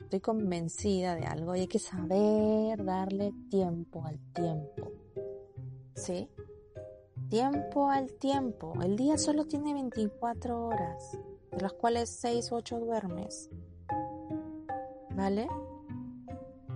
Estoy 0.00 0.20
convencida 0.20 1.14
de 1.14 1.26
algo 1.26 1.54
y 1.54 1.60
hay 1.60 1.66
que 1.66 1.78
saber 1.78 2.82
darle 2.82 3.34
tiempo 3.50 4.02
al 4.06 4.18
tiempo. 4.32 4.90
¿Sí? 5.94 6.30
Tiempo 7.28 7.90
al 7.90 8.14
tiempo. 8.14 8.72
El 8.82 8.96
día 8.96 9.18
solo 9.18 9.44
tiene 9.44 9.74
24 9.74 10.66
horas, 10.66 11.18
de 11.50 11.60
las 11.60 11.74
cuales 11.74 12.08
6 12.08 12.52
o 12.52 12.56
8 12.56 12.80
duermes. 12.80 13.50
¿Vale? 15.14 15.48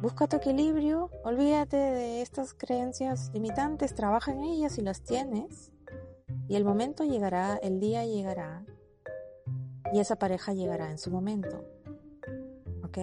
Busca 0.02 0.26
tu 0.26 0.36
equilibrio, 0.36 1.10
olvídate 1.24 1.78
de 1.78 2.20
estas 2.20 2.52
creencias 2.52 3.30
limitantes, 3.32 3.94
trabaja 3.94 4.32
en 4.32 4.42
ellas 4.42 4.72
si 4.72 4.82
las 4.82 5.00
tienes. 5.00 5.72
Y 6.46 6.56
el 6.56 6.66
momento 6.66 7.04
llegará, 7.04 7.56
el 7.56 7.80
día 7.80 8.04
llegará, 8.04 8.66
y 9.92 10.00
esa 10.00 10.16
pareja 10.16 10.52
llegará 10.52 10.90
en 10.90 10.98
su 10.98 11.10
momento. 11.10 11.64
¿Ok? 12.84 12.98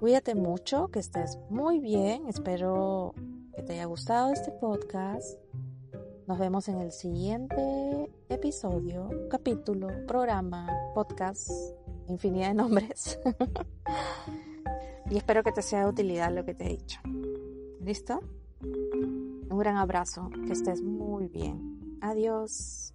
Cuídate 0.00 0.34
mucho, 0.34 0.88
que 0.88 0.98
estés 0.98 1.38
muy 1.48 1.78
bien, 1.78 2.26
espero 2.28 3.14
que 3.54 3.62
te 3.62 3.74
haya 3.74 3.84
gustado 3.84 4.32
este 4.32 4.50
podcast. 4.50 5.38
Nos 6.26 6.38
vemos 6.38 6.68
en 6.68 6.80
el 6.80 6.90
siguiente 6.90 8.10
episodio, 8.28 9.10
capítulo, 9.30 9.88
programa, 10.06 10.68
podcast, 10.94 11.50
infinidad 12.08 12.48
de 12.48 12.54
nombres. 12.54 13.20
y 15.10 15.16
espero 15.16 15.42
que 15.42 15.52
te 15.52 15.62
sea 15.62 15.84
de 15.84 15.90
utilidad 15.90 16.32
lo 16.32 16.44
que 16.44 16.54
te 16.54 16.66
he 16.66 16.70
dicho. 16.70 17.00
¿Listo? 17.80 18.20
Un 18.62 19.58
gran 19.58 19.76
abrazo, 19.76 20.30
que 20.46 20.52
estés 20.52 20.82
muy 20.82 21.28
bien. 21.28 21.98
Adiós. 22.00 22.94